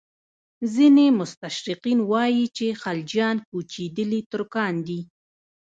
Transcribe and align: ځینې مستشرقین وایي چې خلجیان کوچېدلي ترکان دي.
ځینې 0.73 1.05
مستشرقین 1.19 1.99
وایي 2.11 2.45
چې 2.57 2.67
خلجیان 2.81 3.37
کوچېدلي 3.49 4.19
ترکان 4.31 4.75
دي. 4.87 4.99